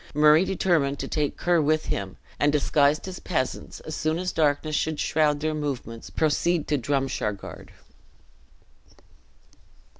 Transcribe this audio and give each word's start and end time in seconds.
Murray 0.15 0.45
determined 0.45 0.97
to 0.97 1.07
take 1.07 1.37
Ker 1.37 1.61
with 1.61 1.85
him; 1.85 2.17
and, 2.39 2.51
disguised 2.51 3.07
as 3.07 3.19
peasants, 3.19 3.81
as 3.81 3.95
soon 3.95 4.17
as 4.17 4.31
darkness 4.31 4.75
should 4.75 4.99
shroud 4.99 5.41
their 5.41 5.53
movements, 5.53 6.09
proceed 6.09 6.67
to 6.69 6.77
Drumshargard. 6.79 7.69